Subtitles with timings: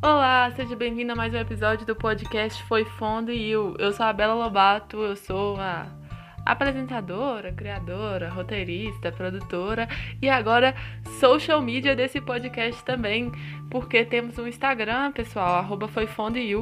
[0.00, 3.74] Olá, seja bem-vindo a mais um episódio do podcast Foi Fundo e Eu.
[3.80, 5.88] Eu sou a Bela Lobato, eu sou a
[6.46, 9.88] apresentadora, criadora, roteirista, produtora
[10.22, 10.72] e agora
[11.18, 13.32] social media desse podcast também,
[13.72, 16.54] porque temos um Instagram, pessoal, arroba Foi e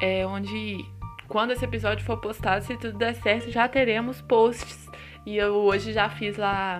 [0.00, 0.84] é, onde
[1.26, 4.88] quando esse episódio for postado, se tudo der certo, já teremos posts.
[5.26, 6.78] E eu hoje já fiz lá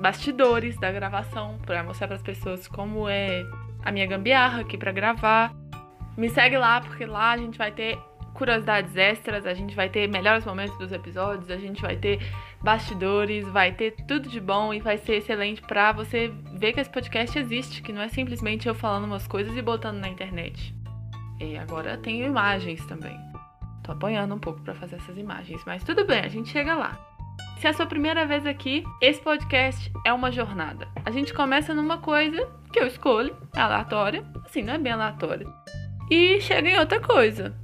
[0.00, 3.44] bastidores da gravação para mostrar para as pessoas como é
[3.88, 5.52] a minha gambiarra aqui para gravar.
[6.16, 7.98] Me segue lá, porque lá a gente vai ter
[8.34, 12.20] curiosidades extras, a gente vai ter melhores momentos dos episódios, a gente vai ter
[12.62, 16.90] bastidores, vai ter tudo de bom e vai ser excelente para você ver que esse
[16.90, 20.74] podcast existe, que não é simplesmente eu falando umas coisas e botando na internet.
[21.40, 23.16] E agora tem imagens também.
[23.82, 27.07] Tô apanhando um pouco para fazer essas imagens, mas tudo bem, a gente chega lá.
[27.58, 30.86] Se é a sua primeira vez aqui, esse podcast é uma jornada.
[31.04, 35.44] A gente começa numa coisa que eu escolho, aleatória, assim, não é bem aleatória,
[36.08, 37.56] e chega em outra coisa,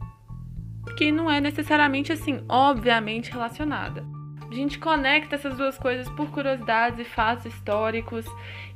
[0.98, 4.04] que não é necessariamente assim, obviamente relacionada.
[4.50, 8.26] A gente conecta essas duas coisas por curiosidades e fatos históricos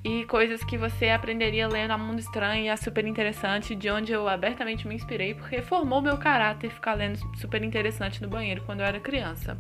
[0.05, 4.13] e coisas que você aprenderia lendo a Mundo Estranho e é super interessante, de onde
[4.13, 8.81] eu abertamente me inspirei, porque formou meu caráter ficar lendo super interessante no banheiro quando
[8.81, 9.59] eu era criança.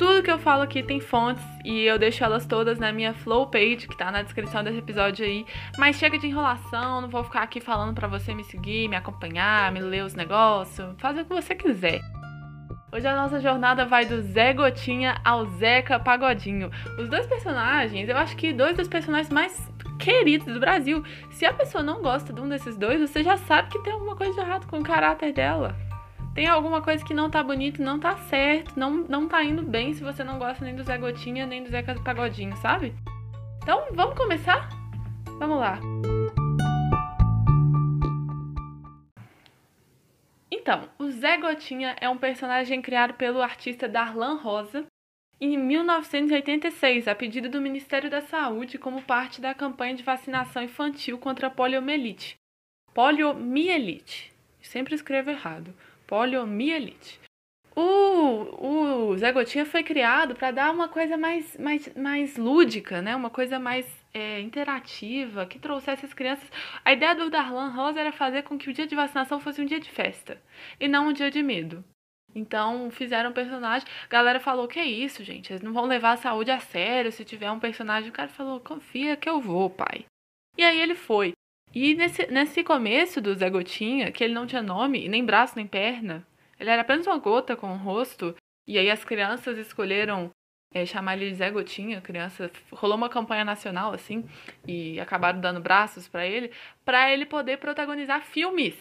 [0.00, 3.48] Tudo que eu falo aqui tem fontes e eu deixo elas todas na minha flow
[3.48, 5.44] page, que tá na descrição desse episódio aí.
[5.76, 9.70] Mas chega de enrolação, não vou ficar aqui falando para você me seguir, me acompanhar,
[9.70, 12.00] me ler os negócios, fazer o que você quiser.
[12.90, 16.70] Hoje a nossa jornada vai do Zé Gotinha ao Zeca Pagodinho.
[16.98, 21.04] Os dois personagens, eu acho que dois dos personagens mais queridos do Brasil.
[21.30, 24.16] Se a pessoa não gosta de um desses dois, você já sabe que tem alguma
[24.16, 25.89] coisa de errado com o caráter dela
[26.34, 29.92] tem alguma coisa que não tá bonito, não tá certo, não, não tá indo bem
[29.92, 32.94] se você não gosta nem do Zé Gotinha, nem do Zé Pagodinho, sabe?
[33.62, 34.68] Então, vamos começar?
[35.38, 35.80] Vamos lá.
[40.50, 44.86] Então, o Zé Gotinha é um personagem criado pelo artista Darlan Rosa
[45.40, 51.18] em 1986, a pedido do Ministério da Saúde, como parte da campanha de vacinação infantil
[51.18, 52.36] contra a poliomielite.
[52.94, 54.30] Poliomielite.
[54.60, 55.74] Sempre escrevo errado
[56.10, 57.20] poliomielite.
[57.76, 63.14] O, o Zé Gotinha foi criado para dar uma coisa mais, mais, mais lúdica, né?
[63.14, 66.50] Uma coisa mais é, interativa, que trouxesse as crianças.
[66.84, 69.64] A ideia do Darlan Rosa era fazer com que o dia de vacinação fosse um
[69.64, 70.42] dia de festa
[70.80, 71.84] e não um dia de medo.
[72.34, 73.86] Então fizeram um personagem.
[74.04, 75.52] A galera falou: Que é isso, gente?
[75.52, 78.10] Eles não vão levar a saúde a sério se tiver um personagem.
[78.10, 80.06] O cara falou: Confia que eu vou, pai.
[80.58, 81.32] E aí ele foi.
[81.74, 85.66] E nesse, nesse começo do Zé Gotinha, que ele não tinha nome, nem braço nem
[85.66, 86.26] perna,
[86.58, 88.34] ele era apenas uma gota com o rosto,
[88.66, 90.30] e aí as crianças escolheram
[90.74, 94.24] é, chamar ele de Zé Gotinha, criança, rolou uma campanha nacional assim,
[94.66, 96.50] e acabaram dando braços para ele,
[96.84, 98.74] para ele poder protagonizar filmes.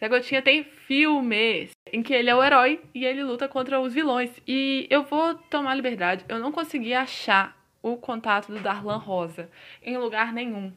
[0.00, 3.94] Zé Gotinha tem filmes em que ele é o herói e ele luta contra os
[3.94, 4.30] vilões.
[4.46, 9.48] E eu vou tomar liberdade, eu não consegui achar o contato do Darlan Rosa
[9.82, 10.72] em lugar nenhum.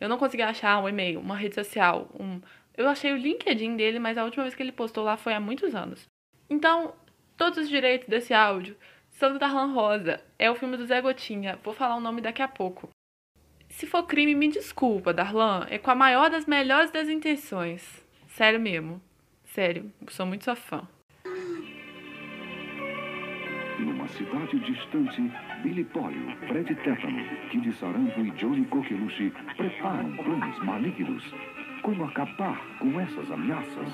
[0.00, 2.40] Eu não consegui achar um e-mail, uma rede social, um.
[2.76, 5.40] Eu achei o LinkedIn dele, mas a última vez que ele postou lá foi há
[5.40, 6.06] muitos anos.
[6.48, 6.94] Então,
[7.36, 8.76] todos os direitos desse áudio
[9.10, 10.22] são do Darlan Rosa.
[10.38, 11.58] É o filme do Zé Gotinha.
[11.64, 12.90] Vou falar o nome daqui a pouco.
[13.68, 15.66] Se for crime, me desculpa, Darlan.
[15.70, 18.04] É com a maior das melhores das intenções.
[18.28, 19.00] Sério mesmo.
[19.44, 19.90] Sério.
[20.08, 20.86] Sou muito sua fã.
[23.78, 25.30] Numa cidade distante,
[25.62, 31.22] Billy Polio, Fred Tétano, Kid Sarampo e Johnny Coqueluche preparam planos malignos.
[31.82, 33.92] Como acabar com essas ameaças?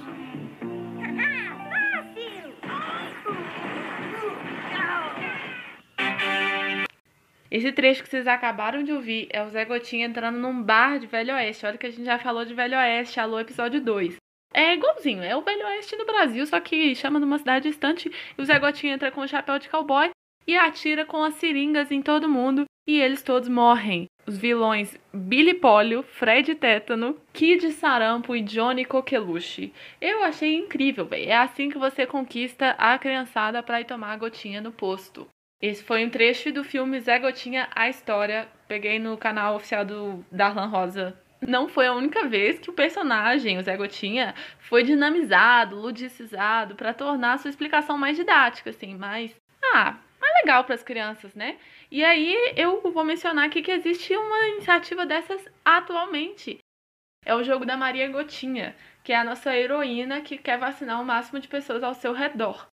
[7.51, 11.07] Esse trecho que vocês acabaram de ouvir é o Zé Gotinha entrando num bar de
[11.07, 11.67] Velho Oeste.
[11.67, 14.22] Olha que a gente já falou de Velho Oeste, alô, episódio 2.
[14.55, 18.11] É igualzinho, é o Velho Oeste no Brasil, só que chama numa cidade distante.
[18.37, 20.11] E o Zé Gotinha entra com o chapéu de cowboy
[20.47, 22.65] e atira com as seringas em todo mundo.
[22.87, 24.07] E eles todos morrem.
[24.27, 29.73] Os vilões Billy Polio, Fred Tétano, Kid Sarampo e Johnny Coqueluche.
[30.01, 31.31] Eu achei incrível, velho.
[31.31, 35.29] É assim que você conquista a criançada para ir tomar a gotinha no posto.
[35.61, 38.49] Esse foi um trecho do filme Zé Gotinha, a história.
[38.67, 43.59] Peguei no canal oficial do Darlan Rosa não foi a única vez que o personagem,
[43.59, 49.35] o Zé Gotinha, foi dinamizado, ludicizado para tornar a sua explicação mais didática, assim, mais,
[49.75, 51.59] ah, mais legal para as crianças, né?
[51.91, 56.59] E aí eu vou mencionar aqui que existe uma iniciativa dessas atualmente.
[57.25, 58.75] É o jogo da Maria Gotinha,
[59.05, 62.67] que é a nossa heroína que quer vacinar o máximo de pessoas ao seu redor.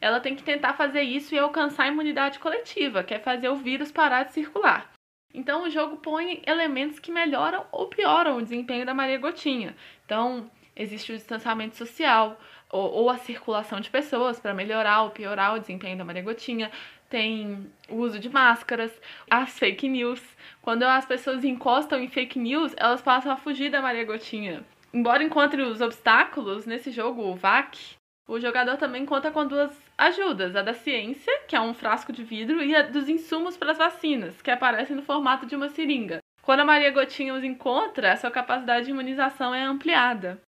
[0.00, 3.56] Ela tem que tentar fazer isso e alcançar a imunidade coletiva, que é fazer o
[3.56, 4.92] vírus parar de circular.
[5.36, 9.76] Então o jogo põe elementos que melhoram ou pioram o desempenho da Maria Gotinha.
[10.06, 12.40] Então, existe o distanciamento social
[12.70, 16.72] ou, ou a circulação de pessoas para melhorar ou piorar o desempenho da Maria Gotinha.
[17.10, 18.90] Tem o uso de máscaras,
[19.30, 20.22] as fake news.
[20.62, 24.64] Quando as pessoas encostam em fake news, elas passam a fugir da Maria Gotinha.
[24.90, 27.95] Embora encontre os obstáculos nesse jogo, o VAC,
[28.28, 32.24] o jogador também conta com duas ajudas: a da ciência, que é um frasco de
[32.24, 36.18] vidro, e a dos insumos para as vacinas, que aparecem no formato de uma seringa.
[36.42, 40.40] Quando a Maria Gotinha os encontra, a sua capacidade de imunização é ampliada.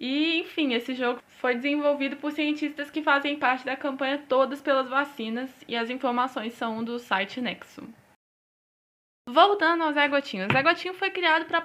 [0.00, 4.88] E, enfim, esse jogo foi desenvolvido por cientistas que fazem parte da campanha Todas pelas
[4.88, 7.82] Vacinas e as informações são do site Nexo.
[9.28, 10.46] Voltando ao Zé Gotinho.
[10.46, 11.60] O Zé Gotinho foi criado para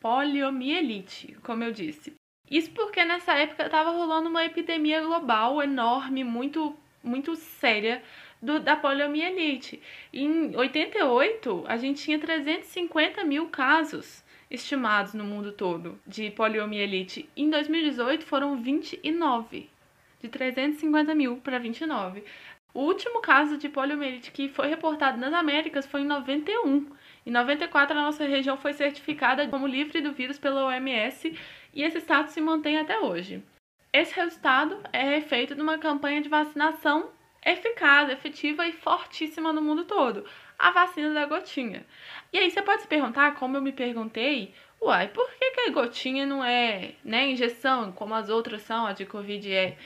[0.00, 2.14] poliomielite, como eu disse.
[2.52, 8.02] Isso porque nessa época estava rolando uma epidemia global enorme, muito, muito séria,
[8.42, 9.80] do, da poliomielite.
[10.12, 17.26] Em 88, a gente tinha 350 mil casos estimados no mundo todo de poliomielite.
[17.34, 19.70] Em 2018 foram 29,
[20.20, 22.22] de 350 mil para 29.
[22.74, 26.86] O último caso de poliomielite que foi reportado nas Américas foi em 91.
[27.24, 31.38] Em 94, a nossa região foi certificada como livre do vírus pela OMS
[31.72, 33.42] e esse status se mantém até hoje.
[33.92, 37.10] Esse resultado é feito de uma campanha de vacinação
[37.44, 40.24] eficaz, efetiva e fortíssima no mundo todo
[40.62, 41.84] a vacina da gotinha.
[42.32, 45.72] E aí você pode se perguntar, como eu me perguntei, uai, por que, que a
[45.72, 49.76] gotinha não é né, injeção, como as outras são, a de Covid é?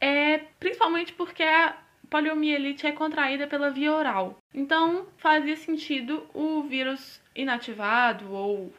[0.00, 1.76] É principalmente porque a
[2.10, 4.36] poliomielite é contraída pela via oral.
[4.54, 8.72] Então fazia sentido o vírus inativado ou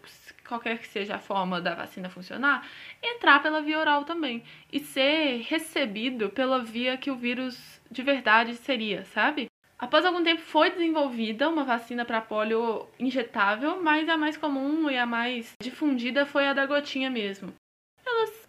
[0.47, 2.67] qualquer que seja a forma da vacina funcionar,
[3.01, 8.55] entrar pela via oral também e ser recebido pela via que o vírus de verdade
[8.55, 9.47] seria, sabe?
[9.77, 14.97] Após algum tempo foi desenvolvida uma vacina para polio injetável, mas a mais comum e
[14.97, 17.53] a mais difundida foi a da gotinha mesmo.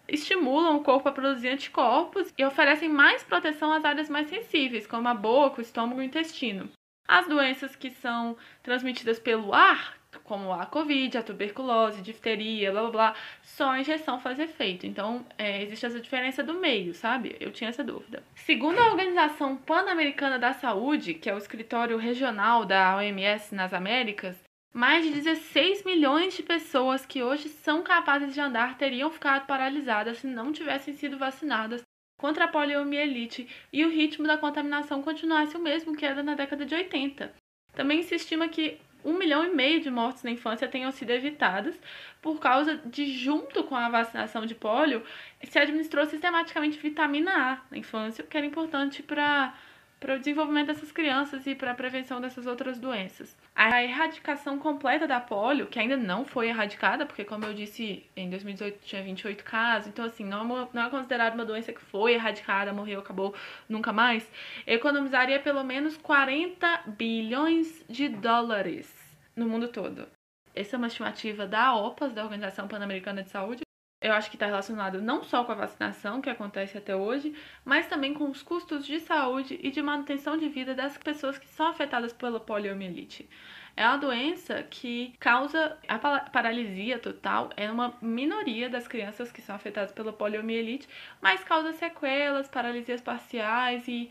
[0.07, 5.07] Estimulam o corpo a produzir anticorpos e oferecem mais proteção às áreas mais sensíveis, como
[5.07, 6.69] a boca, o estômago e o intestino.
[7.07, 12.91] As doenças que são transmitidas pelo ar, como a Covid, a tuberculose, difteria, blá blá
[12.91, 14.85] blá, só a injeção faz efeito.
[14.85, 17.35] Então, é, existe essa diferença do meio, sabe?
[17.39, 18.23] Eu tinha essa dúvida.
[18.35, 24.41] Segundo a Organização Pan-Americana da Saúde, que é o escritório regional da OMS nas Américas,
[24.73, 30.19] mais de 16 milhões de pessoas que hoje são capazes de andar teriam ficado paralisadas
[30.19, 31.81] se não tivessem sido vacinadas
[32.17, 36.65] contra a poliomielite e o ritmo da contaminação continuasse o mesmo que era na década
[36.65, 37.33] de 80.
[37.73, 41.77] Também se estima que um milhão e meio de mortes na infância tenham sido evitadas
[42.21, 45.03] por causa de, junto com a vacinação de pólio,
[45.43, 49.53] se administrou sistematicamente vitamina A na infância, o que era importante para
[50.01, 53.37] para o desenvolvimento dessas crianças e para a prevenção dessas outras doenças.
[53.55, 58.27] A erradicação completa da polio, que ainda não foi erradicada, porque como eu disse, em
[58.27, 62.13] 2018 tinha 28 casos, então assim, não, é não é considerada uma doença que foi
[62.13, 63.35] erradicada, morreu, acabou,
[63.69, 64.27] nunca mais,
[64.65, 68.91] economizaria pelo menos 40 bilhões de dólares
[69.35, 70.07] no mundo todo.
[70.55, 73.61] Essa é uma estimativa da OPAS, da Organização Pan-Americana de Saúde,
[74.01, 77.87] eu acho que está relacionado não só com a vacinação que acontece até hoje, mas
[77.87, 81.67] também com os custos de saúde e de manutenção de vida das pessoas que são
[81.67, 83.29] afetadas pela poliomielite.
[83.77, 89.55] É uma doença que causa a paralisia total, é uma minoria das crianças que são
[89.55, 90.89] afetadas pela poliomielite,
[91.21, 94.09] mas causa sequelas, paralisias parciais e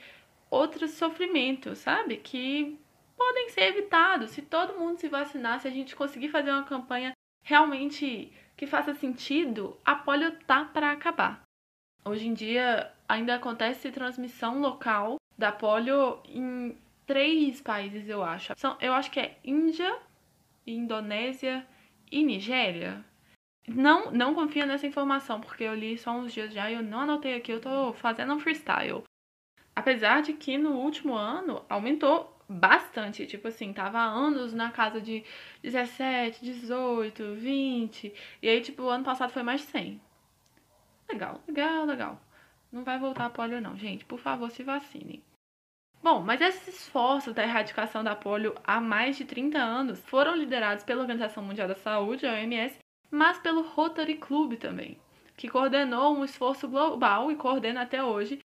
[0.48, 2.16] outros sofrimentos, sabe?
[2.16, 2.78] Que
[3.16, 7.12] podem ser evitados se todo mundo se vacinar, se a gente conseguir fazer uma campanha
[7.42, 11.40] realmente que faça sentido, a polio tá para acabar.
[12.04, 16.76] Hoje em dia ainda acontece transmissão local da polio em
[17.06, 18.52] três países, eu acho.
[18.58, 19.98] São, eu acho que é Índia,
[20.66, 21.66] Indonésia
[22.12, 23.02] e Nigéria.
[23.66, 27.00] Não, não confia nessa informação, porque eu li só uns dias já e eu não
[27.00, 29.04] anotei aqui, eu tô fazendo um freestyle.
[29.74, 33.26] Apesar de que no último ano aumentou bastante.
[33.26, 35.24] Tipo assim, tava há anos na casa de
[35.62, 38.12] 17, 18, 20.
[38.42, 40.00] E aí, tipo, o ano passado foi mais de 100.
[41.08, 42.20] Legal, legal, legal.
[42.72, 44.04] Não vai voltar a polio, não, gente.
[44.04, 45.22] Por favor, se vacinem.
[46.02, 50.82] Bom, mas esses esforços da erradicação da polio há mais de 30 anos foram liderados
[50.82, 52.78] pela Organização Mundial da Saúde, a OMS,
[53.10, 54.98] mas pelo Rotary Club também,
[55.36, 58.38] que coordenou um esforço global e coordena até hoje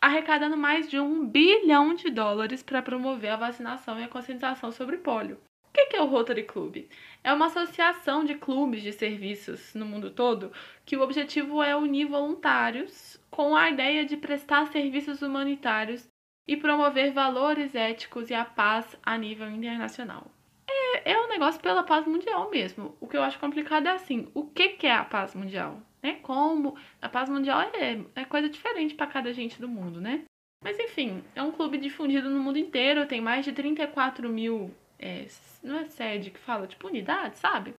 [0.00, 4.98] arrecadando mais de um bilhão de dólares para promover a vacinação e a conscientização sobre
[4.98, 5.40] pólio.
[5.68, 6.88] O que é o Rotary Club?
[7.22, 10.52] É uma associação de clubes de serviços no mundo todo
[10.84, 16.08] que o objetivo é unir voluntários com a ideia de prestar serviços humanitários
[16.46, 20.30] e promover valores éticos e a paz a nível internacional.
[20.68, 22.96] É, é um negócio pela paz mundial mesmo.
[23.00, 25.82] O que eu acho complicado é assim, o que é a paz mundial?
[26.02, 26.18] Né?
[26.22, 26.76] Como?
[27.02, 30.24] A paz mundial é, é coisa diferente para cada gente do mundo, né?
[30.62, 34.74] Mas enfim, é um clube difundido no mundo inteiro, tem mais de 34 mil.
[34.98, 35.26] É,
[35.62, 37.74] não é sede que fala, tipo unidade, sabe?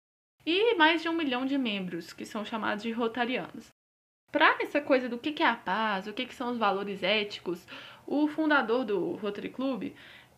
[0.47, 3.69] E mais de um milhão de membros, que são chamados de rotarianos.
[4.31, 7.67] Para essa coisa do que é a paz, o que são os valores éticos,
[8.07, 9.93] o fundador do Rotary Club,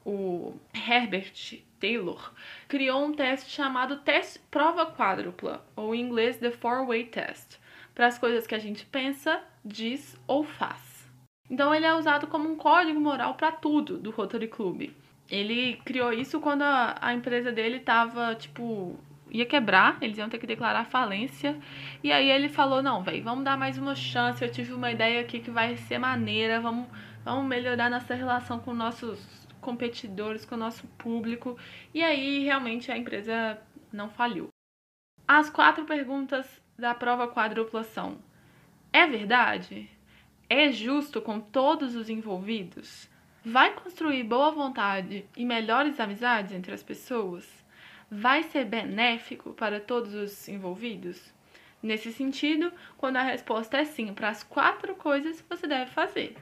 [0.04, 2.32] o Herbert Taylor,
[2.66, 7.59] criou um teste chamado teste prova quádrupla, ou em inglês The Four Way Test,
[8.00, 11.06] para as coisas que a gente pensa, diz ou faz.
[11.50, 14.88] Então ele é usado como um código moral para tudo do Rotary Club.
[15.28, 18.98] Ele criou isso quando a, a empresa dele estava, tipo,
[19.30, 21.60] ia quebrar, eles iam ter que declarar falência.
[22.02, 24.42] E aí ele falou: "Não, velho, vamos dar mais uma chance.
[24.42, 26.58] Eu tive uma ideia aqui que vai ser maneira.
[26.58, 26.88] Vamos
[27.22, 31.54] vamos melhorar nossa relação com nossos competidores, com o nosso público".
[31.92, 33.60] E aí realmente a empresa
[33.92, 34.48] não faliu.
[35.28, 38.18] As quatro perguntas da prova quadrupla são:
[38.92, 39.88] É verdade?
[40.50, 43.08] é justo com todos os envolvidos?
[43.44, 47.48] Vai construir boa vontade e melhores amizades entre as pessoas?
[48.10, 51.32] Vai ser benéfico para todos os envolvidos?
[51.80, 56.36] Nesse sentido, quando a resposta é sim para as quatro coisas, você deve fazer.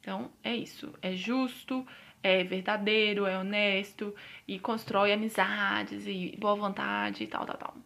[0.00, 0.92] Então, é isso.
[1.00, 1.86] É justo,
[2.20, 4.12] é verdadeiro, é honesto
[4.48, 7.76] e constrói amizades e boa vontade e tal, tal, tal.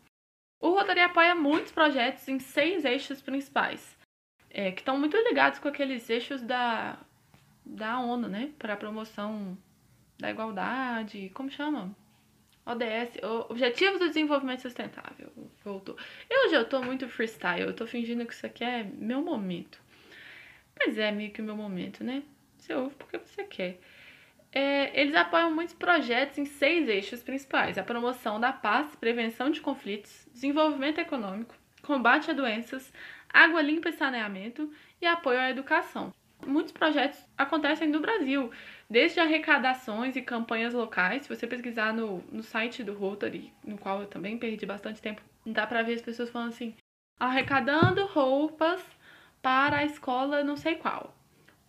[0.62, 3.99] O Rotary apoia muitos projetos em seis eixos principais
[4.49, 6.99] é, que estão muito ligados com aqueles eixos da,
[7.64, 8.52] da ONU, né?
[8.59, 9.59] Para a promoção
[10.19, 11.95] da igualdade, como chama?
[12.64, 15.33] ODS, Objetivos do Desenvolvimento Sustentável.
[15.64, 15.97] Voltou.
[16.31, 19.81] Eu já tô muito freestyle, eu tô fingindo que isso aqui é meu momento.
[20.78, 22.23] Mas é meio que o meu momento, né?
[22.57, 23.81] Você ouve porque você quer.
[24.54, 29.61] É, eles apoiam muitos projetos em seis eixos principais: a promoção da paz, prevenção de
[29.61, 32.92] conflitos, desenvolvimento econômico, combate a doenças,
[33.32, 36.12] água limpa e saneamento e apoio à educação.
[36.47, 38.50] Muitos projetos acontecem no Brasil,
[38.90, 41.23] desde arrecadações e campanhas locais.
[41.23, 45.23] Se você pesquisar no, no site do Rotary, no qual eu também perdi bastante tempo,
[45.47, 46.75] dá pra ver as pessoas falando assim:
[47.18, 48.85] arrecadando roupas
[49.40, 51.14] para a escola não sei qual.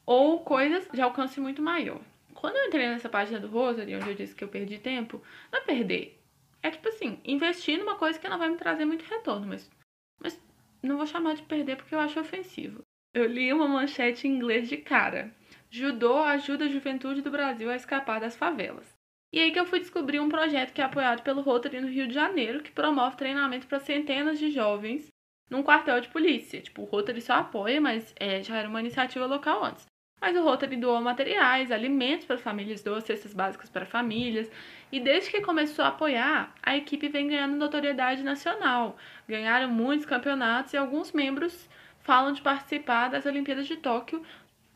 [0.05, 2.01] Ou coisas de alcance muito maior.
[2.43, 5.61] Quando eu entrei nessa página do Rotary, onde eu disse que eu perdi tempo, não
[5.61, 6.21] é perder.
[6.61, 9.71] É tipo assim, investir numa coisa que não vai me trazer muito retorno, mas,
[10.19, 10.37] mas
[10.81, 12.81] não vou chamar de perder porque eu acho ofensivo.
[13.13, 15.33] Eu li uma manchete em inglês de cara.
[15.69, 18.93] Judô ajuda a juventude do Brasil a escapar das favelas.
[19.31, 22.09] E aí que eu fui descobrir um projeto que é apoiado pelo Rotary no Rio
[22.09, 25.07] de Janeiro, que promove treinamento para centenas de jovens
[25.49, 26.61] num quartel de polícia.
[26.61, 29.92] Tipo, o Rotary só apoia, mas é, já era uma iniciativa local antes.
[30.23, 34.49] Mas o Rotary doou materiais, alimentos para famílias, doou cestas básicas para famílias,
[34.89, 38.95] e desde que começou a apoiar, a equipe vem ganhando notoriedade nacional.
[39.27, 44.23] Ganharam muitos campeonatos e alguns membros falam de participar das Olimpíadas de Tóquio,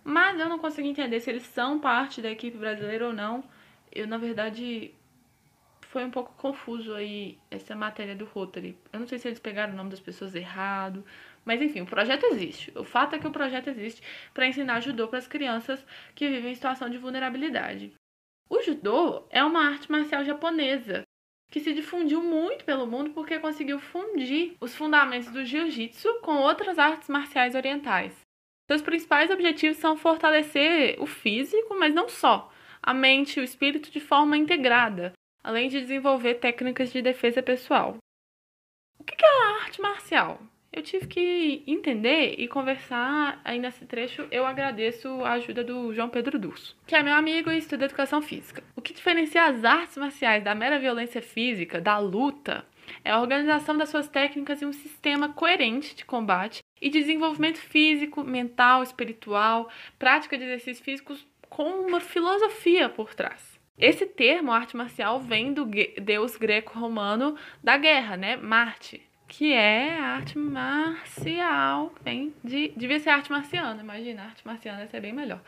[0.04, 3.42] mas eu não consigo entender se eles são parte da equipe brasileira ou não.
[3.90, 4.94] Eu, na verdade,
[5.80, 8.78] foi um pouco confuso aí essa matéria do Rotary.
[8.92, 11.06] Eu não sei se eles pegaram o nome das pessoas errado,
[11.48, 12.78] mas enfim, o projeto existe.
[12.78, 14.02] O fato é que o projeto existe
[14.34, 17.94] para ensinar judô para as crianças que vivem em situação de vulnerabilidade.
[18.50, 21.04] O judô é uma arte marcial japonesa
[21.50, 26.78] que se difundiu muito pelo mundo porque conseguiu fundir os fundamentos do jiu-jitsu com outras
[26.78, 28.14] artes marciais orientais.
[28.70, 32.52] Seus principais objetivos são fortalecer o físico, mas não só,
[32.84, 37.96] a mente e o espírito de forma integrada, além de desenvolver técnicas de defesa pessoal.
[39.00, 40.42] O que é a arte marcial?
[40.78, 44.28] Eu tive que entender e conversar aí nesse trecho.
[44.30, 48.22] Eu agradeço a ajuda do João Pedro Durso, que é meu amigo e estuda educação
[48.22, 48.64] física.
[48.76, 52.64] O que diferencia as artes marciais da mera violência física, da luta,
[53.04, 57.58] é a organização das suas técnicas em um sistema coerente de combate e de desenvolvimento
[57.58, 63.58] físico, mental, espiritual, prática de exercícios físicos com uma filosofia por trás.
[63.80, 65.66] Esse termo, arte marcial, vem do
[66.02, 68.36] deus greco-romano da guerra, né?
[68.36, 74.88] Marte, que é arte marcial, vem de, devia ser arte marciana, imagina, arte marciana ia
[74.88, 75.42] ser bem melhor,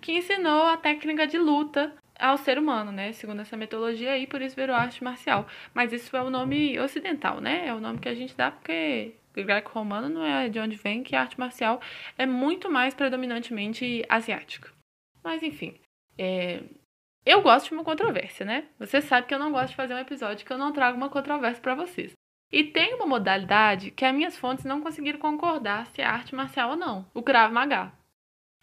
[0.00, 4.40] que ensinou a técnica de luta ao ser humano, né, segundo essa metodologia aí, por
[4.40, 8.08] isso virou arte marcial, mas isso é o nome ocidental, né, é o nome que
[8.08, 11.80] a gente dá porque greco-romano não é de onde vem, que a arte marcial
[12.16, 14.70] é muito mais predominantemente asiática.
[15.24, 15.74] Mas enfim,
[16.16, 16.62] é...
[17.26, 18.66] eu gosto de uma controvérsia, né?
[18.78, 21.08] Você sabe que eu não gosto de fazer um episódio que eu não trago uma
[21.08, 22.12] controvérsia para vocês.
[22.54, 26.70] E tem uma modalidade que as minhas fontes não conseguiram concordar se é arte marcial
[26.70, 27.92] ou não, o Krav Maga.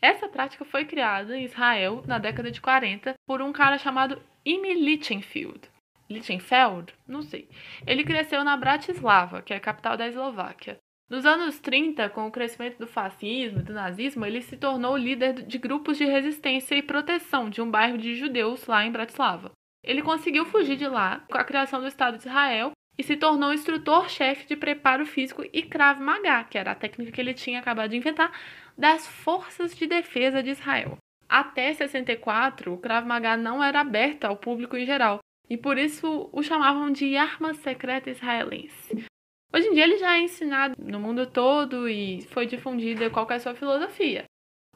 [0.02, 4.76] Essa prática foi criada em Israel na década de 40 por um cara chamado Imi
[4.76, 5.70] Lichtenfield.
[6.10, 7.50] Lichtenfeld, não sei.
[7.86, 10.78] Ele cresceu na Bratislava, que é a capital da Eslováquia.
[11.10, 15.34] Nos anos 30, com o crescimento do fascismo e do nazismo, ele se tornou líder
[15.34, 19.52] de grupos de resistência e proteção de um bairro de judeus lá em Bratislava.
[19.84, 22.72] Ele conseguiu fugir de lá com a criação do Estado de Israel
[23.02, 27.20] e se tornou instrutor-chefe de preparo físico e Krav Maga, que era a técnica que
[27.20, 28.32] ele tinha acabado de inventar,
[28.78, 31.00] das Forças de Defesa de Israel.
[31.28, 35.18] Até 64, o Krav Maga não era aberto ao público em geral,
[35.50, 39.04] e por isso o chamavam de arma secreta israelense.
[39.52, 43.34] Hoje em dia ele já é ensinado no mundo todo e foi difundida qual é
[43.34, 44.26] a sua filosofia.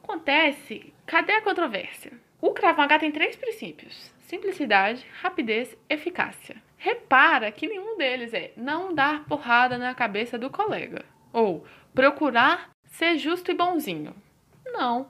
[0.02, 2.12] Acontece, cadê a controvérsia?
[2.42, 6.65] O Krav Maga tem três princípios: simplicidade, rapidez, eficácia.
[6.76, 11.64] Repara que nenhum deles é não dar porrada na cabeça do colega ou
[11.94, 14.14] procurar ser justo e bonzinho.
[14.64, 15.08] Não.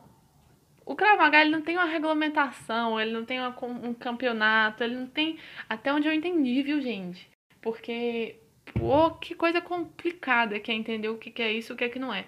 [0.85, 4.95] O Krav Maga ele não tem uma regulamentação, ele não tem uma, um campeonato, ele
[4.95, 5.39] não tem.
[5.69, 7.29] Até onde eu entendi, viu, gente?
[7.61, 8.37] Porque
[8.79, 11.89] Pô, que coisa complicada que é entender o que, é isso e o que é
[11.89, 12.27] que não é.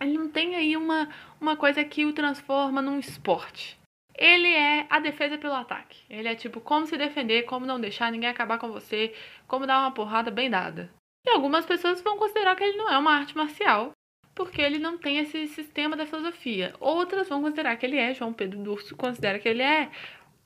[0.00, 1.08] Ele não tem aí uma,
[1.40, 3.78] uma coisa que o transforma num esporte.
[4.16, 6.02] Ele é a defesa pelo ataque.
[6.08, 9.12] Ele é tipo como se defender, como não deixar ninguém acabar com você,
[9.46, 10.90] como dar uma porrada bem dada.
[11.26, 13.92] E algumas pessoas vão considerar que ele não é uma arte marcial,
[14.34, 16.74] porque ele não tem esse sistema da filosofia.
[16.80, 19.90] Outras vão considerar que ele é, João Pedro Durso considera que ele é,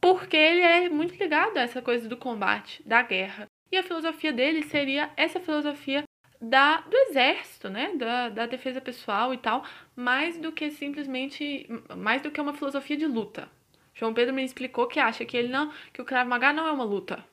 [0.00, 3.46] porque ele é muito ligado a essa coisa do combate, da guerra.
[3.70, 6.04] E a filosofia dele seria essa filosofia
[6.40, 7.92] da, do exército, né?
[7.96, 9.64] Da, da defesa pessoal e tal,
[9.96, 11.66] mais do que simplesmente.
[11.96, 13.50] mais do que uma filosofia de luta.
[13.98, 15.72] João Pedro me explicou que acha que ele não.
[15.92, 17.24] que o Krav Maga não é uma luta,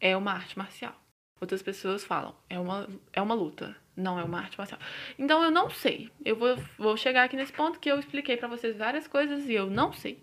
[0.00, 0.94] é uma arte marcial.
[1.38, 4.80] Outras pessoas falam, é uma, é uma luta, não é uma arte marcial.
[5.18, 6.10] Então eu não sei.
[6.24, 9.52] Eu vou, vou chegar aqui nesse ponto que eu expliquei para vocês várias coisas e
[9.52, 10.18] eu não sei.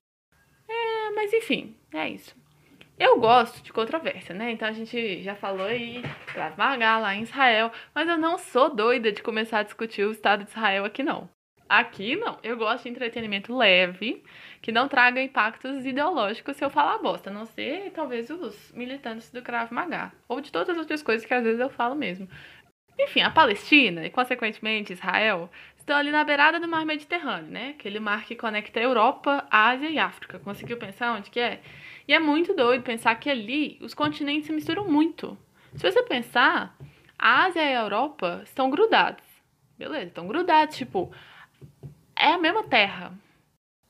[0.68, 2.36] É, mas enfim, é isso.
[2.98, 4.52] Eu gosto de controvérsia, né?
[4.52, 8.74] Então a gente já falou aí Krav Maga lá em Israel, mas eu não sou
[8.74, 11.30] doida de começar a discutir o Estado de Israel aqui não.
[11.74, 14.24] Aqui não, eu gosto de entretenimento leve,
[14.62, 19.32] que não traga impactos ideológicos se eu falar bosta, a não ser talvez os militantes
[19.32, 22.30] do Krav Maga, ou de todas as outras coisas que às vezes eu falo mesmo.
[23.00, 27.70] Enfim, a Palestina e, consequentemente, Israel estão ali na beirada do mar Mediterrâneo, né?
[27.72, 30.38] Aquele mar que conecta a Europa, a Ásia e a África.
[30.38, 31.60] Conseguiu pensar onde que é?
[32.08, 35.36] E é muito doido pensar que ali os continentes se misturam muito.
[35.76, 36.78] Se você pensar,
[37.18, 39.26] a Ásia e a Europa estão grudados.
[39.76, 41.12] Beleza, estão grudados, tipo,
[42.24, 43.14] é a mesma terra.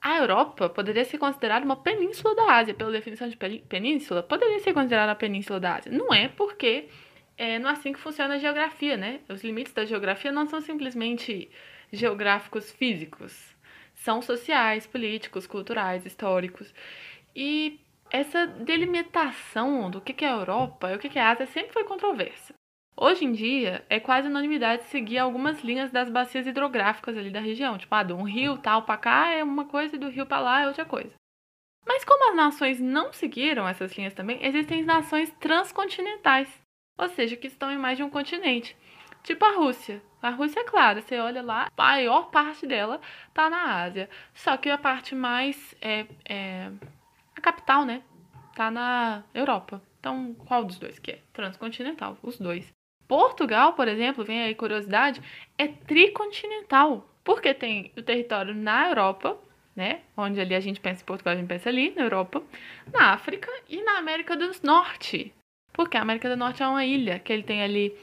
[0.01, 4.73] A Europa poderia ser considerada uma península da Ásia, pela definição de península, poderia ser
[4.73, 5.91] considerada a península da Ásia.
[5.91, 6.89] Não é porque
[7.37, 9.21] é, não é assim que funciona a geografia, né?
[9.29, 11.49] Os limites da geografia não são simplesmente
[11.91, 13.55] geográficos físicos,
[13.93, 16.73] são sociais, políticos, culturais, históricos.
[17.35, 17.79] E
[18.11, 22.53] essa delimitação do que é Europa e o que é Ásia sempre foi controversa.
[22.95, 27.77] Hoje em dia, é quase unanimidade seguir algumas linhas das bacias hidrográficas ali da região.
[27.77, 30.39] Tipo, ah, de um rio tal para cá é uma coisa e do rio para
[30.39, 31.13] lá é outra coisa.
[31.86, 36.47] Mas como as nações não seguiram essas linhas também, existem nações transcontinentais,
[36.97, 38.77] ou seja, que estão em mais de um continente.
[39.23, 40.01] Tipo a Rússia.
[40.21, 43.01] A Rússia, é claro, você olha lá, a maior parte dela
[43.34, 44.10] tá na Ásia.
[44.34, 46.71] Só que a parte mais é, é
[47.41, 48.01] capital, né?
[48.56, 49.82] Tá na Europa.
[49.99, 51.21] Então, qual dos dois que é?
[51.34, 52.72] Transcontinental, os dois.
[53.07, 55.21] Portugal, por exemplo, vem aí curiosidade,
[55.57, 59.37] é tricontinental, porque tem o território na Europa,
[59.75, 60.01] né?
[60.15, 62.41] Onde ali a gente pensa em Portugal, a gente pensa ali, na Europa,
[62.91, 65.33] na África e na América do Norte.
[65.71, 67.95] Porque a América do Norte é uma ilha que ele tem ali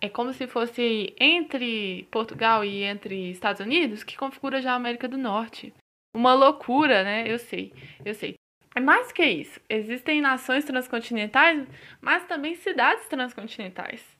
[0.00, 5.08] é como se fosse entre Portugal e entre Estados Unidos, que configura já a América
[5.08, 5.72] do Norte.
[6.14, 7.24] Uma loucura, né?
[7.26, 7.72] Eu sei,
[8.04, 8.34] eu sei.
[8.74, 9.60] É mais que isso.
[9.68, 11.66] Existem nações transcontinentais,
[12.00, 14.17] mas também cidades transcontinentais.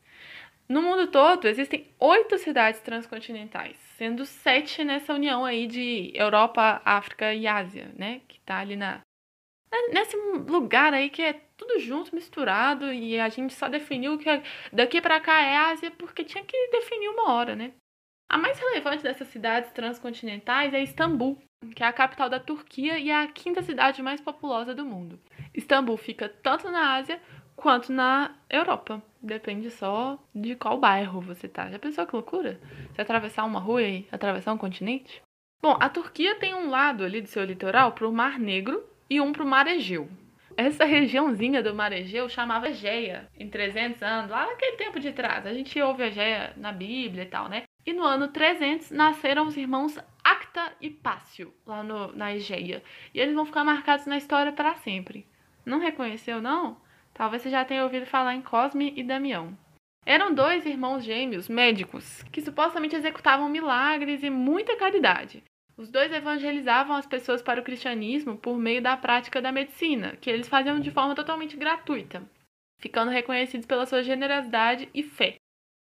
[0.68, 7.32] No mundo todo, existem oito cidades transcontinentais, sendo sete nessa união aí de Europa, África
[7.32, 8.20] e Ásia, né?
[8.28, 9.00] Que tá ali na.
[9.92, 14.28] Nesse lugar aí que é tudo junto, misturado, e a gente só definiu que
[14.72, 17.72] daqui para cá é Ásia porque tinha que definir uma hora, né?
[18.30, 21.38] A mais relevante dessas cidades transcontinentais é Istambul,
[21.74, 25.18] que é a capital da Turquia e é a quinta cidade mais populosa do mundo.
[25.54, 27.20] Istambul fica tanto na Ásia
[27.58, 29.02] quanto na Europa.
[29.20, 31.68] Depende só de qual bairro você tá.
[31.68, 32.60] Já pensou que loucura?
[32.94, 35.20] Você atravessar uma rua e atravessar um continente?
[35.60, 39.20] Bom, a Turquia tem um lado ali do seu litoral para o Mar Negro e
[39.20, 40.08] um para o Mar Egeu.
[40.56, 45.44] Essa regiãozinha do Mar Egeu chamava Egeia, em 300 anos, lá naquele tempo de trás.
[45.44, 47.64] A gente ouve Egeia na Bíblia e tal, né?
[47.84, 52.84] E no ano 300 nasceram os irmãos Acta e Pácio, lá no, na Egeia.
[53.12, 55.26] E eles vão ficar marcados na história para sempre.
[55.66, 56.76] Não reconheceu, não?
[57.18, 59.52] Talvez você já tenha ouvido falar em Cosme e Damião.
[60.06, 65.42] Eram dois irmãos gêmeos médicos que supostamente executavam milagres e muita caridade.
[65.76, 70.30] Os dois evangelizavam as pessoas para o cristianismo por meio da prática da medicina, que
[70.30, 72.22] eles faziam de forma totalmente gratuita,
[72.78, 75.34] ficando reconhecidos pela sua generosidade e fé.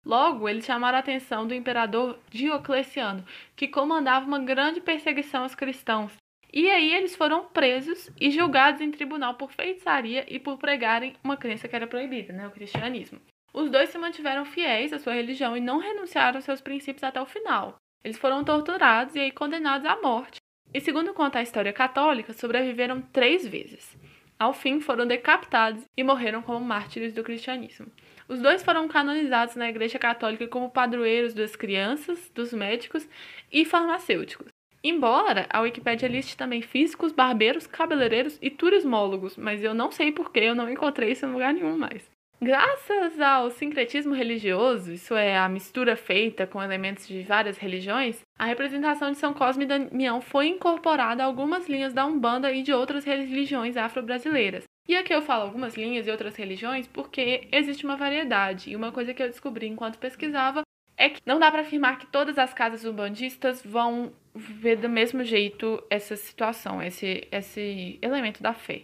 [0.04, 6.12] Logo, eles chamaram a atenção do imperador Diocleciano, que comandava uma grande perseguição aos cristãos.
[6.52, 11.36] E aí eles foram presos e julgados em tribunal por feitiçaria e por pregarem uma
[11.36, 13.20] crença que era proibida, né, o cristianismo.
[13.52, 17.20] Os dois se mantiveram fiéis à sua religião e não renunciaram aos seus princípios até
[17.20, 17.76] o final.
[18.02, 20.40] Eles foram torturados e aí condenados à morte.
[20.72, 23.96] E segundo conta a história católica, sobreviveram três vezes.
[24.38, 27.88] Ao fim, foram decapitados e morreram como mártires do cristianismo.
[28.26, 33.06] Os dois foram canonizados na Igreja Católica como padroeiros das crianças, dos médicos
[33.52, 34.48] e farmacêuticos.
[34.82, 40.40] Embora a Wikipédia liste também físicos, barbeiros, cabeleireiros e turismólogos, mas eu não sei porquê
[40.40, 42.08] eu não encontrei isso em lugar nenhum mais.
[42.42, 48.46] Graças ao sincretismo religioso, isso é, a mistura feita com elementos de várias religiões, a
[48.46, 52.72] representação de São Cosme e Damião foi incorporada a algumas linhas da Umbanda e de
[52.72, 54.64] outras religiões afro-brasileiras.
[54.88, 58.70] E aqui eu falo algumas linhas e outras religiões porque existe uma variedade.
[58.70, 60.62] E uma coisa que eu descobri enquanto pesquisava
[61.00, 65.24] é que não dá para afirmar que todas as casas umbandistas vão ver do mesmo
[65.24, 68.82] jeito essa situação, esse, esse elemento da fé.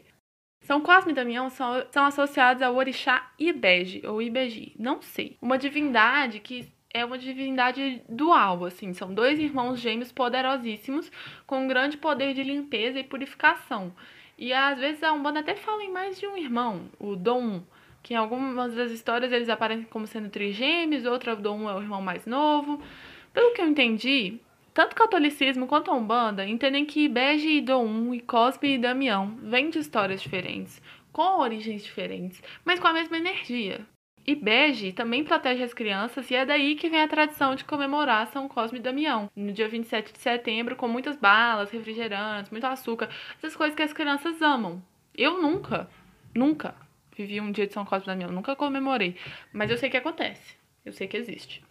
[0.62, 5.36] São Cosme e Damião são, são associados ao orixá Ibeji, ou Ibeji, não sei.
[5.42, 8.94] Uma divindade que é uma divindade dual, assim.
[8.94, 11.12] São dois irmãos gêmeos poderosíssimos,
[11.46, 13.94] com um grande poder de limpeza e purificação.
[14.38, 17.62] E às vezes a Umbanda até fala em mais de um irmão, o Dom,
[18.06, 21.82] que em algumas das histórias eles aparecem como sendo trigêmeos, outra o Dom é o
[21.82, 22.80] irmão mais novo.
[23.32, 24.38] Pelo que eu entendi,
[24.72, 29.36] tanto o catolicismo quanto a Umbanda entendem que Bege e Dom e Cosme e Damião
[29.42, 30.80] vêm de histórias diferentes,
[31.12, 33.84] com origens diferentes, mas com a mesma energia.
[34.24, 38.28] E Bege também protege as crianças e é daí que vem a tradição de comemorar
[38.28, 43.08] São Cosme e Damião, no dia 27 de setembro, com muitas balas, refrigerantes, muito açúcar,
[43.36, 44.80] essas coisas que as crianças amam.
[45.12, 45.90] Eu nunca,
[46.32, 46.85] nunca
[47.16, 49.16] vivi um dia de São Cosme e Damião, nunca comemorei,
[49.52, 51.64] mas eu sei que acontece, eu sei que existe.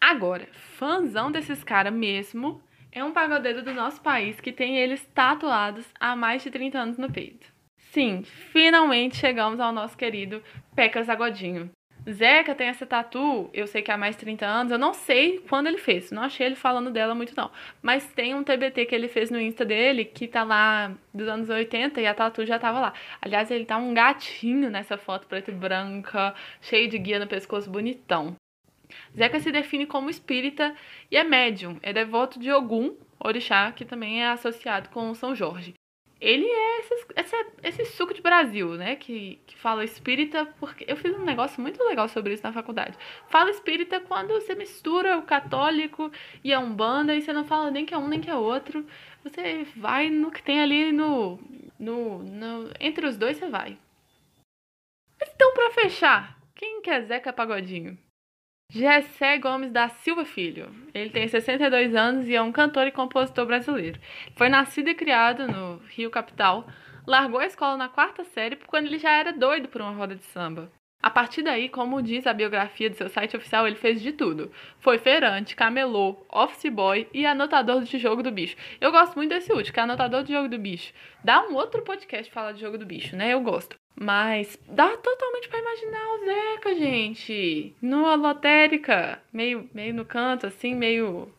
[0.00, 5.86] Agora, fãzão desses caras mesmo, é um pagodeiro do nosso país que tem eles tatuados
[5.98, 7.52] há mais de 30 anos no peito.
[7.78, 10.42] Sim, finalmente chegamos ao nosso querido
[10.74, 11.70] Pecas Agodinho.
[12.10, 15.38] Zeca tem essa tatu, eu sei que há mais de 30 anos, eu não sei
[15.48, 17.50] quando ele fez, não achei ele falando dela muito não.
[17.80, 21.48] Mas tem um TBT que ele fez no Insta dele, que tá lá dos anos
[21.48, 22.92] 80 e a tatu já tava lá.
[23.22, 27.70] Aliás, ele tá um gatinho nessa foto preta e branca, cheio de guia no pescoço,
[27.70, 28.36] bonitão.
[29.16, 30.74] Zeca se define como espírita
[31.10, 35.74] e é médium, é devoto de Ogum, orixá, que também é associado com São Jorge.
[36.24, 38.96] Ele é esse, esse, esse suco de Brasil, né?
[38.96, 42.96] Que, que fala espírita, porque eu fiz um negócio muito legal sobre isso na faculdade.
[43.28, 46.10] Fala espírita quando você mistura o católico
[46.42, 48.86] e a umbanda e você não fala nem que é um nem que é outro.
[49.22, 51.38] Você vai no que tem ali no.
[51.78, 53.76] no, no entre os dois você vai.
[55.22, 57.98] Então, para fechar, quem quer Zeca Pagodinho?
[58.74, 60.68] Gessé Gomes da Silva Filho.
[60.92, 64.00] Ele tem 62 anos e é um cantor e compositor brasileiro.
[64.34, 66.66] Foi nascido e criado no Rio Capital.
[67.06, 70.24] Largou a escola na quarta série quando ele já era doido por uma roda de
[70.24, 70.72] samba.
[71.00, 74.50] A partir daí, como diz a biografia do seu site oficial, ele fez de tudo.
[74.80, 78.56] Foi feirante, camelô, office boy e anotador de jogo do bicho.
[78.80, 80.92] Eu gosto muito desse último, que é anotador de jogo do bicho.
[81.22, 83.34] Dá um outro podcast falar de jogo do bicho, né?
[83.34, 83.76] Eu gosto.
[83.96, 87.76] Mas dá totalmente para imaginar o Zeca, gente.
[87.80, 91.32] Numa lotérica, meio, meio no canto, assim, meio.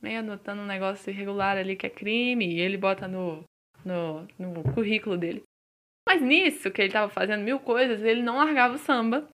[0.00, 3.44] meio anotando um negócio irregular ali que é crime, e ele bota no,
[3.84, 5.42] no, no currículo dele.
[6.08, 9.28] Mas nisso, que ele tava fazendo mil coisas, ele não largava o samba.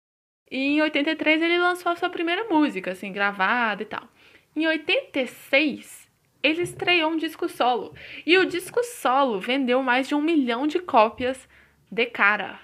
[0.50, 4.08] E em 83 ele lançou a sua primeira música, assim, gravada e tal.
[4.56, 6.08] Em 86,
[6.42, 7.94] ele estreou um disco solo.
[8.26, 11.48] E o disco solo vendeu mais de um milhão de cópias
[11.90, 12.60] de cara.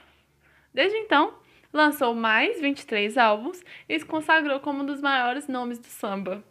[0.72, 1.38] Desde então,
[1.72, 6.44] lançou mais 23 álbuns e se consagrou como um dos maiores nomes do samba.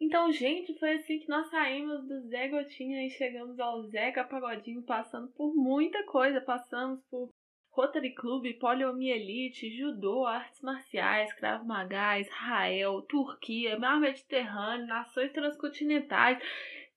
[0.00, 4.82] Então, gente, foi assim que nós saímos do Zé Gotinha e chegamos ao Zeca Pagodinho,
[4.82, 6.40] passando por muita coisa.
[6.40, 7.30] Passamos por
[7.70, 16.42] Rotary Club, poliomielite, judô, artes marciais, cravo maga, Israel, Turquia, mar Mediterrâneo, nações transcontinentais,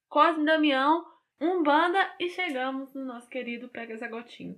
[0.10, 1.06] Cosme Damião,
[1.40, 4.58] Umbanda e chegamos no nosso querido Pega Zagotinho.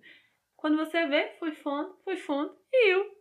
[0.57, 3.17] Quando você vê, fui fundo, fui fundo e eu.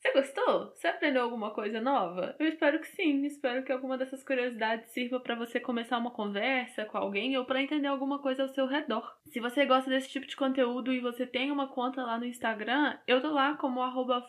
[0.00, 0.70] Você gostou?
[0.70, 2.36] Você aprendeu alguma coisa nova?
[2.38, 3.26] Eu espero que sim.
[3.26, 7.60] Espero que alguma dessas curiosidades sirva para você começar uma conversa com alguém ou para
[7.60, 9.12] entender alguma coisa ao seu redor.
[9.26, 12.96] Se você gosta desse tipo de conteúdo e você tem uma conta lá no Instagram,
[13.08, 13.80] eu tô lá como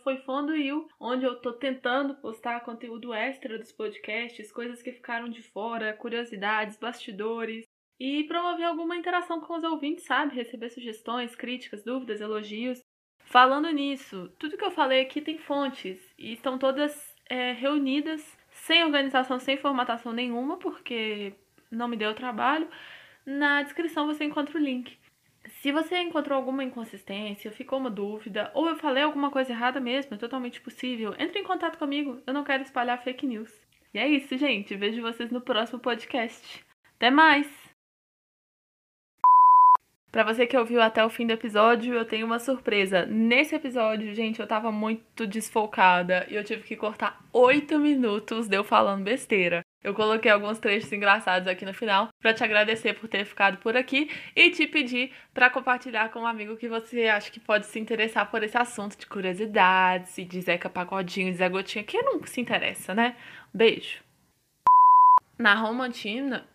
[0.03, 5.93] foifondoil, onde eu tô tentando postar conteúdo extra dos podcasts, coisas que ficaram de fora,
[5.93, 7.68] curiosidades, bastidores
[7.99, 10.35] e promover alguma interação com os ouvintes, sabe?
[10.35, 12.81] Receber sugestões, críticas, dúvidas, elogios.
[13.25, 18.83] Falando nisso, tudo que eu falei aqui tem fontes e estão todas é, reunidas, sem
[18.83, 21.33] organização, sem formatação nenhuma, porque
[21.69, 22.67] não me deu trabalho.
[23.25, 24.97] Na descrição você encontra o link.
[25.61, 30.15] Se você encontrou alguma inconsistência, ficou uma dúvida, ou eu falei alguma coisa errada mesmo,
[30.15, 32.21] é totalmente possível, entre em contato comigo.
[32.25, 33.51] Eu não quero espalhar fake news.
[33.93, 34.75] E é isso, gente.
[34.75, 36.63] Vejo vocês no próximo podcast.
[36.95, 37.68] Até mais!
[40.11, 43.05] Para você que ouviu até o fim do episódio, eu tenho uma surpresa.
[43.05, 48.57] Nesse episódio, gente, eu tava muito desfocada e eu tive que cortar oito minutos de
[48.57, 49.63] eu falando besteira.
[49.83, 53.77] Eu coloquei alguns trechos engraçados aqui no final para te agradecer por ter ficado por
[53.77, 57.79] aqui e te pedir para compartilhar com um amigo que você acha que pode se
[57.79, 62.41] interessar por esse assunto de curiosidades e de Zeca Pagodinho Zé Gotinha, que não se
[62.41, 63.15] interessa, né?
[63.53, 63.99] Beijo.
[65.37, 66.47] Na romantina.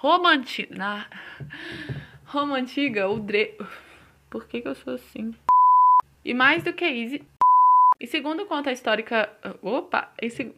[0.00, 0.76] Romantina.
[0.78, 1.06] Na
[2.34, 3.56] Roma antiga, o Dre.
[4.28, 5.32] Por que, que eu sou assim?
[6.24, 7.24] E mais do que isso.
[8.00, 9.30] E segundo conta histórica.
[9.62, 10.12] Opa!
[10.20, 10.52] Esse...